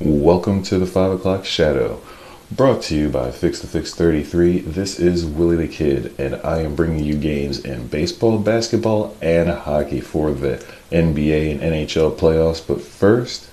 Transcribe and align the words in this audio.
Welcome 0.00 0.62
to 0.62 0.78
the 0.78 0.86
5 0.86 1.10
o'clock 1.10 1.44
shadow. 1.44 2.00
Brought 2.52 2.82
to 2.82 2.94
you 2.94 3.08
by 3.08 3.32
Fix 3.32 3.58
the 3.58 3.66
Fix 3.66 3.92
33. 3.92 4.60
This 4.60 5.00
is 5.00 5.26
Willie 5.26 5.56
the 5.56 5.66
Kid, 5.66 6.14
and 6.20 6.36
I 6.44 6.60
am 6.60 6.76
bringing 6.76 7.02
you 7.02 7.16
games 7.16 7.58
in 7.58 7.88
baseball, 7.88 8.38
basketball, 8.38 9.16
and 9.20 9.50
hockey 9.50 10.00
for 10.00 10.30
the 10.30 10.64
NBA 10.92 11.50
and 11.50 11.62
NHL 11.62 12.16
playoffs. 12.16 12.64
But 12.64 12.80
first, 12.80 13.50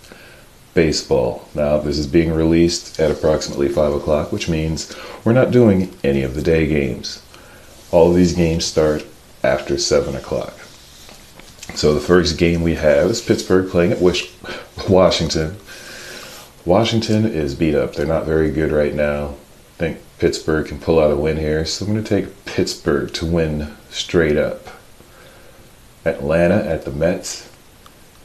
baseball. 0.76 1.50
Now, 1.55 1.79
this 1.79 1.97
is 1.97 2.05
being 2.05 2.31
released 2.31 2.99
at 2.99 3.09
approximately 3.09 3.67
5 3.67 3.93
o'clock, 3.93 4.31
which 4.31 4.47
means 4.47 4.96
we're 5.23 5.33
not 5.33 5.49
doing 5.49 5.96
any 6.03 6.21
of 6.21 6.35
the 6.35 6.43
day 6.43 6.67
games. 6.67 7.23
All 7.89 8.12
of 8.12 8.15
these 8.15 8.33
games 8.33 8.65
start 8.65 9.03
after 9.43 9.79
7 9.79 10.15
o'clock. 10.15 10.53
So 11.73 11.96
the 11.96 11.99
first 11.99 12.37
game 12.37 12.62
we 12.62 12.75
have 12.75 13.09
is 13.09 13.19
Pittsburgh 13.19 13.67
playing 13.67 13.93
at 13.93 14.87
Washington. 14.87 15.57
Washington 16.66 17.26
is 17.26 17.54
beat 17.54 17.76
up. 17.76 17.94
They're 17.94 18.08
not 18.08 18.26
very 18.26 18.50
good 18.50 18.72
right 18.72 18.96
now. 18.96 19.28
I 19.28 19.78
think 19.78 19.98
Pittsburgh 20.18 20.66
can 20.66 20.80
pull 20.80 21.00
out 21.00 21.12
a 21.12 21.16
win 21.16 21.38
here. 21.38 21.64
So 21.64 21.86
I'm 21.86 21.94
going 21.94 22.04
to 22.04 22.10
take 22.10 22.46
Pittsburgh 22.46 23.14
to 23.14 23.26
win 23.26 23.76
straight 23.92 24.36
up. 24.36 24.68
Atlanta 26.04 26.56
at 26.56 26.84
the 26.84 26.92
Mets. 26.92 27.52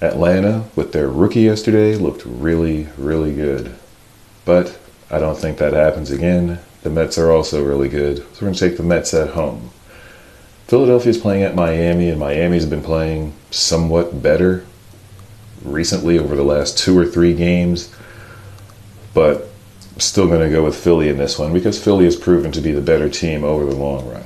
Atlanta, 0.01 0.65
with 0.75 0.93
their 0.93 1.11
rookie 1.11 1.43
yesterday, 1.43 1.95
looked 1.97 2.25
really, 2.25 2.89
really 2.97 3.35
good. 3.35 3.75
But 4.47 4.79
I 5.11 5.19
don't 5.19 5.37
think 5.37 5.59
that 5.59 5.75
happens 5.75 6.11
again. 6.11 6.61
The 6.83 6.89
Mets 6.89 7.19
are 7.19 7.31
also 7.31 7.63
really 7.63 7.91
good. 7.91 8.19
So 8.19 8.25
we're 8.37 8.41
going 8.47 8.55
to 8.55 8.69
take 8.69 8.79
the 8.79 8.83
Mets 8.83 9.13
at 9.13 9.31
home. 9.31 9.71
Philadelphia 10.67 11.11
is 11.11 11.19
playing 11.19 11.43
at 11.43 11.55
Miami, 11.55 12.09
and 12.09 12.19
Miami's 12.19 12.65
been 12.65 12.83
playing 12.83 13.35
somewhat 13.51 14.23
better 14.23 14.65
recently 15.63 16.19
over 16.19 16.35
the 16.35 16.45
last 16.45 16.79
two 16.79 16.99
or 16.99 17.05
three 17.05 17.35
games 17.35 17.95
but 19.15 19.49
still 19.99 20.27
going 20.27 20.41
to 20.41 20.55
go 20.55 20.65
with 20.65 20.77
Philly 20.77 21.09
in 21.09 21.19
this 21.19 21.39
one 21.39 21.53
because 21.53 21.83
Philly 21.83 22.05
has 22.05 22.17
proven 22.17 22.53
to 22.53 22.61
be 22.61 22.73
the 22.73 22.81
better 22.81 23.09
team 23.09 23.45
over 23.45 23.65
the 23.65 23.77
long 23.77 24.09
run. 24.09 24.25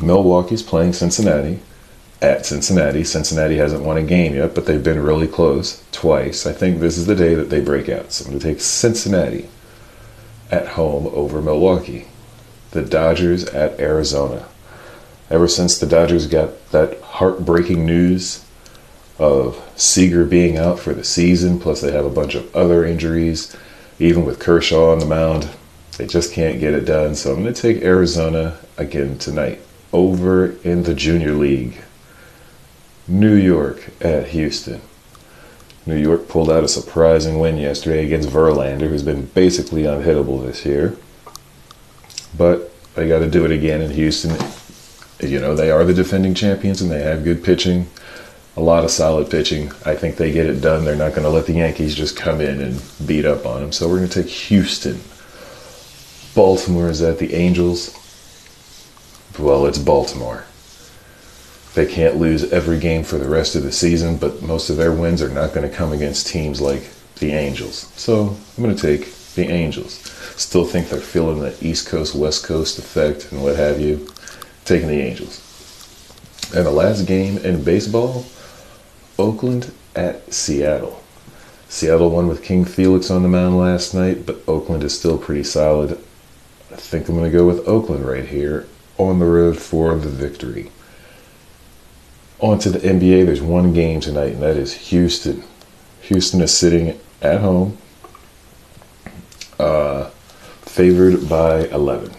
Milwaukee's 0.00 0.62
playing 0.62 0.92
Cincinnati 0.92 1.60
at 2.20 2.46
Cincinnati. 2.46 3.04
Cincinnati 3.04 3.56
hasn't 3.56 3.84
won 3.84 3.96
a 3.96 4.02
game 4.02 4.34
yet, 4.34 4.54
but 4.54 4.66
they've 4.66 4.82
been 4.82 5.02
really 5.02 5.26
close 5.26 5.84
twice. 5.92 6.46
I 6.46 6.52
think 6.52 6.80
this 6.80 6.98
is 6.98 7.06
the 7.06 7.14
day 7.14 7.34
that 7.34 7.50
they 7.50 7.60
break 7.60 7.88
out. 7.88 8.12
So 8.12 8.24
I'm 8.24 8.30
going 8.30 8.40
to 8.40 8.46
take 8.46 8.60
Cincinnati 8.60 9.48
at 10.50 10.68
home 10.68 11.06
over 11.08 11.42
Milwaukee. 11.42 12.06
The 12.70 12.82
Dodgers 12.82 13.44
at 13.46 13.78
Arizona. 13.80 14.46
Ever 15.30 15.48
since 15.48 15.78
the 15.78 15.86
Dodgers 15.86 16.26
got 16.26 16.70
that 16.70 17.00
heartbreaking 17.00 17.84
news 17.84 18.44
of 19.18 19.60
Seager 19.76 20.24
being 20.24 20.56
out 20.56 20.78
for 20.78 20.94
the 20.94 21.04
season, 21.04 21.58
plus 21.58 21.80
they 21.80 21.92
have 21.92 22.04
a 22.04 22.10
bunch 22.10 22.34
of 22.34 22.54
other 22.54 22.84
injuries. 22.84 23.56
Even 23.98 24.24
with 24.24 24.38
Kershaw 24.38 24.92
on 24.92 25.00
the 25.00 25.06
mound, 25.06 25.50
they 25.96 26.06
just 26.06 26.32
can't 26.32 26.60
get 26.60 26.74
it 26.74 26.84
done. 26.84 27.16
So 27.16 27.32
I'm 27.32 27.42
going 27.42 27.52
to 27.52 27.60
take 27.60 27.82
Arizona 27.82 28.58
again 28.76 29.18
tonight 29.18 29.60
over 29.92 30.52
in 30.62 30.84
the 30.84 30.94
Junior 30.94 31.32
League. 31.32 31.82
New 33.08 33.34
York 33.34 33.90
at 34.00 34.28
Houston. 34.28 34.80
New 35.86 35.96
York 35.96 36.28
pulled 36.28 36.50
out 36.50 36.62
a 36.62 36.68
surprising 36.68 37.38
win 37.38 37.56
yesterday 37.56 38.04
against 38.04 38.28
Verlander, 38.28 38.90
who's 38.90 39.02
been 39.02 39.24
basically 39.26 39.84
unhittable 39.84 40.44
this 40.44 40.66
year. 40.66 40.96
But 42.36 42.70
they 42.94 43.08
got 43.08 43.20
to 43.20 43.30
do 43.30 43.46
it 43.46 43.50
again 43.50 43.80
in 43.80 43.90
Houston. 43.92 44.36
You 45.18 45.40
know, 45.40 45.56
they 45.56 45.70
are 45.70 45.84
the 45.84 45.94
defending 45.94 46.34
champions 46.34 46.82
and 46.82 46.90
they 46.90 47.02
have 47.02 47.24
good 47.24 47.42
pitching 47.42 47.88
a 48.58 48.60
lot 48.60 48.82
of 48.82 48.90
solid 48.90 49.30
pitching. 49.30 49.70
I 49.86 49.94
think 49.94 50.16
they 50.16 50.32
get 50.32 50.46
it 50.46 50.60
done. 50.60 50.84
They're 50.84 50.96
not 50.96 51.12
going 51.12 51.22
to 51.22 51.28
let 51.28 51.46
the 51.46 51.52
Yankees 51.52 51.94
just 51.94 52.16
come 52.16 52.40
in 52.40 52.60
and 52.60 52.82
beat 53.06 53.24
up 53.24 53.46
on 53.46 53.60
them. 53.60 53.70
So 53.70 53.88
we're 53.88 53.98
going 53.98 54.08
to 54.08 54.22
take 54.24 54.32
Houston. 54.32 55.00
Baltimore 56.34 56.88
is 56.88 57.00
at 57.00 57.20
the 57.20 57.34
Angels. 57.34 57.94
Well, 59.38 59.64
it's 59.66 59.78
Baltimore. 59.78 60.44
They 61.74 61.86
can't 61.86 62.16
lose 62.16 62.52
every 62.52 62.80
game 62.80 63.04
for 63.04 63.16
the 63.16 63.28
rest 63.28 63.54
of 63.54 63.62
the 63.62 63.70
season, 63.70 64.16
but 64.16 64.42
most 64.42 64.70
of 64.70 64.76
their 64.76 64.92
wins 64.92 65.22
are 65.22 65.28
not 65.28 65.54
going 65.54 65.68
to 65.68 65.74
come 65.74 65.92
against 65.92 66.26
teams 66.26 66.60
like 66.60 66.82
the 67.20 67.30
Angels. 67.30 67.92
So 67.94 68.36
I'm 68.56 68.64
going 68.64 68.74
to 68.74 68.82
take 68.82 69.14
the 69.36 69.46
Angels. 69.46 70.00
Still 70.36 70.64
think 70.64 70.88
they're 70.88 70.98
feeling 70.98 71.38
the 71.38 71.56
East 71.64 71.86
Coast, 71.86 72.16
West 72.16 72.44
Coast 72.44 72.80
effect 72.80 73.30
and 73.30 73.40
what 73.40 73.54
have 73.54 73.80
you. 73.80 74.08
Taking 74.64 74.88
the 74.88 75.00
Angels. 75.00 75.44
And 76.56 76.66
the 76.66 76.72
last 76.72 77.06
game 77.06 77.38
in 77.38 77.62
baseball 77.62 78.24
Oakland 79.18 79.72
at 79.96 80.32
Seattle. 80.32 81.02
Seattle 81.68 82.10
won 82.10 82.28
with 82.28 82.42
King 82.42 82.64
Felix 82.64 83.10
on 83.10 83.22
the 83.22 83.28
mound 83.28 83.58
last 83.58 83.92
night, 83.94 84.24
but 84.24 84.42
Oakland 84.46 84.84
is 84.84 84.96
still 84.96 85.18
pretty 85.18 85.44
solid. 85.44 85.92
I 86.72 86.76
think 86.76 87.08
I'm 87.08 87.16
going 87.16 87.30
to 87.30 87.36
go 87.36 87.46
with 87.46 87.66
Oakland 87.66 88.06
right 88.06 88.26
here 88.26 88.66
on 88.96 89.18
the 89.18 89.26
road 89.26 89.58
for 89.58 89.96
the 89.96 90.08
victory. 90.08 90.70
On 92.40 92.58
to 92.60 92.70
the 92.70 92.78
NBA. 92.78 93.26
There's 93.26 93.42
one 93.42 93.72
game 93.72 94.00
tonight, 94.00 94.34
and 94.34 94.42
that 94.42 94.56
is 94.56 94.72
Houston. 94.74 95.42
Houston 96.02 96.40
is 96.40 96.56
sitting 96.56 96.98
at 97.20 97.40
home, 97.40 97.76
uh, 99.58 100.04
favored 100.62 101.28
by 101.28 101.66
11. 101.66 102.12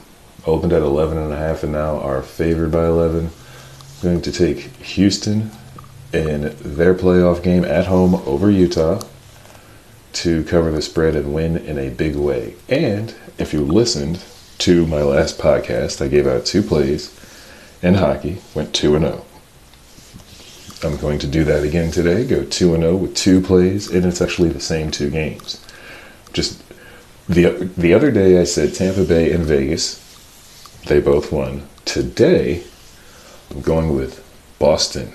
Opened 0.45 0.73
at 0.73 0.81
11 0.81 1.17
and 1.17 1.31
a 1.31 1.37
half, 1.37 1.63
and 1.63 1.71
now 1.71 1.99
are 1.99 2.21
favored 2.21 2.71
by 2.71 2.85
11. 2.85 3.25
I'm 3.27 3.31
going 4.01 4.21
to 4.21 4.31
take 4.31 4.59
Houston 4.81 5.51
in 6.11 6.55
their 6.59 6.93
playoff 6.93 7.43
game 7.43 7.63
at 7.63 7.85
home 7.85 8.15
over 8.25 8.49
Utah 8.49 9.01
to 10.13 10.43
cover 10.45 10.71
the 10.71 10.81
spread 10.81 11.15
and 11.15 11.33
win 11.33 11.57
in 11.57 11.77
a 11.77 11.89
big 11.89 12.15
way. 12.15 12.55
And 12.67 13.13
if 13.37 13.53
you 13.53 13.61
listened 13.61 14.23
to 14.59 14.85
my 14.87 15.01
last 15.03 15.37
podcast, 15.37 16.03
I 16.03 16.07
gave 16.07 16.27
out 16.27 16.45
two 16.45 16.63
plays 16.63 17.15
in 17.81 17.95
hockey, 17.95 18.41
went 18.53 18.73
2 18.73 18.95
and 18.95 19.05
0. 19.05 19.25
I'm 20.83 20.97
going 20.97 21.19
to 21.19 21.27
do 21.27 21.43
that 21.43 21.63
again 21.63 21.91
today, 21.91 22.25
go 22.25 22.43
2 22.43 22.73
and 22.73 22.83
0 22.83 22.95
with 22.95 23.15
two 23.15 23.41
plays, 23.41 23.89
and 23.89 24.05
it's 24.05 24.21
actually 24.21 24.49
the 24.49 24.59
same 24.59 24.91
two 24.91 25.09
games. 25.09 25.63
Just 26.33 26.63
the 27.27 27.69
the 27.77 27.93
other 27.93 28.11
day 28.11 28.39
I 28.39 28.43
said 28.43 28.73
Tampa 28.73 29.03
Bay 29.03 29.31
and 29.31 29.45
Vegas. 29.45 30.05
They 30.87 30.99
both 30.99 31.31
won. 31.31 31.67
Today 31.85 32.63
I'm 33.51 33.61
going 33.61 33.95
with 33.95 34.25
Boston 34.57 35.13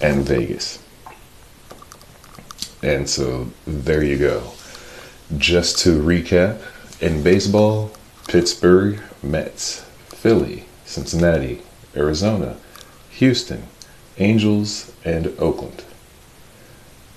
and 0.00 0.24
Vegas. 0.24 0.82
And 2.82 3.08
so 3.08 3.50
there 3.66 4.02
you 4.02 4.18
go. 4.18 4.52
Just 5.36 5.78
to 5.80 6.00
recap, 6.00 6.60
in 7.00 7.22
baseball, 7.22 7.90
Pittsburgh, 8.28 9.00
Mets, 9.22 9.80
Philly, 10.08 10.64
Cincinnati, 10.84 11.62
Arizona, 11.94 12.56
Houston, 13.10 13.64
Angels, 14.18 14.92
and 15.04 15.28
Oakland. 15.38 15.84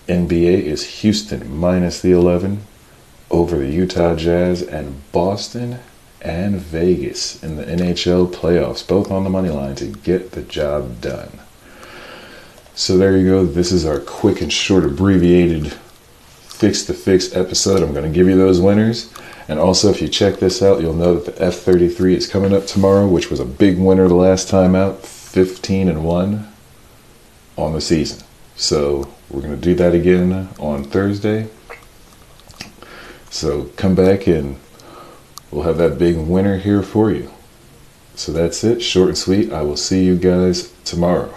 NBA 0.07 0.63
is 0.63 1.01
Houston 1.01 1.55
minus 1.55 2.01
the 2.01 2.11
11 2.11 2.63
over 3.29 3.57
the 3.57 3.71
Utah 3.71 4.15
Jazz 4.15 4.61
and 4.61 5.01
Boston 5.11 5.79
and 6.21 6.57
Vegas 6.57 7.41
in 7.41 7.55
the 7.55 7.63
NHL 7.63 8.31
playoffs, 8.31 8.85
both 8.85 9.09
on 9.09 9.23
the 9.23 9.29
money 9.29 9.49
line 9.49 9.75
to 9.75 9.85
get 9.87 10.31
the 10.31 10.41
job 10.41 11.01
done. 11.01 11.39
So 12.81 12.97
there 12.97 13.15
you 13.15 13.27
go. 13.27 13.45
This 13.45 13.71
is 13.71 13.85
our 13.85 13.99
quick 13.99 14.41
and 14.41 14.51
short 14.51 14.83
abbreviated 14.83 15.71
fix 15.71 16.81
the 16.81 16.95
fix 16.95 17.31
episode. 17.35 17.83
I'm 17.83 17.93
going 17.93 18.11
to 18.11 18.17
give 18.17 18.27
you 18.27 18.35
those 18.35 18.59
winners. 18.59 19.13
And 19.47 19.59
also, 19.59 19.91
if 19.91 20.01
you 20.01 20.07
check 20.07 20.39
this 20.39 20.63
out, 20.63 20.81
you'll 20.81 20.95
know 20.95 21.19
that 21.19 21.35
the 21.35 21.45
F33 21.45 22.15
is 22.15 22.27
coming 22.27 22.55
up 22.55 22.65
tomorrow, 22.65 23.07
which 23.07 23.29
was 23.29 23.39
a 23.39 23.45
big 23.45 23.77
winner 23.77 24.07
the 24.07 24.15
last 24.15 24.49
time 24.49 24.73
out 24.73 25.05
15 25.05 25.89
and 25.89 26.03
1 26.03 26.53
on 27.55 27.73
the 27.73 27.81
season. 27.81 28.25
So 28.55 29.13
we're 29.29 29.41
going 29.41 29.55
to 29.55 29.61
do 29.61 29.75
that 29.75 29.93
again 29.93 30.49
on 30.57 30.83
Thursday. 30.83 31.49
So 33.29 33.65
come 33.75 33.93
back 33.93 34.25
and 34.25 34.59
we'll 35.51 35.65
have 35.65 35.77
that 35.77 35.99
big 35.99 36.17
winner 36.17 36.57
here 36.57 36.81
for 36.81 37.11
you. 37.11 37.31
So 38.15 38.31
that's 38.31 38.63
it, 38.63 38.81
short 38.81 39.09
and 39.09 39.17
sweet. 39.19 39.53
I 39.53 39.61
will 39.61 39.77
see 39.77 40.03
you 40.03 40.17
guys 40.17 40.73
tomorrow. 40.83 41.31